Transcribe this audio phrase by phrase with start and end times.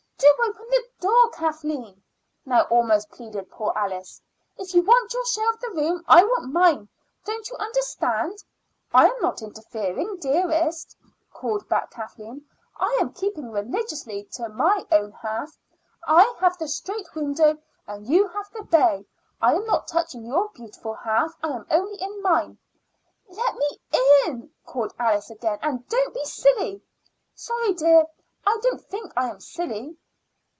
[0.17, 2.03] "Do open the door, Kathleen,"
[2.45, 4.21] now almost pleaded poor Alice.
[4.57, 6.87] "If you want your share of the room, I want mine.
[7.25, 8.43] Don't you understand?"
[8.93, 10.95] "I am not interfering, dearest,"
[11.33, 12.41] called back Kathleen, "and
[12.79, 15.57] I am keeping religiously to my own half.
[16.05, 17.57] I have the straight window,
[17.87, 19.05] and you have the bay.
[19.41, 22.57] I am not touching your beautiful half; I am only in mine."
[23.29, 23.81] "Let me
[24.25, 26.83] in," called Alice again, "and don't be silly."
[27.33, 28.05] "Sorry, dear;
[28.45, 29.97] don't think I am silly."